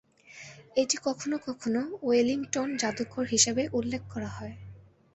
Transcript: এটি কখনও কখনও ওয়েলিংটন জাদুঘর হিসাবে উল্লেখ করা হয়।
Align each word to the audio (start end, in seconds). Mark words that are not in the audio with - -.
এটি 0.77 0.97
কখনও 1.05 1.37
কখনও 1.47 1.83
ওয়েলিংটন 2.01 2.69
জাদুঘর 2.81 3.25
হিসাবে 3.33 3.63
উল্লেখ 3.77 4.01
করা 4.13 4.29
হয়। 4.37 4.55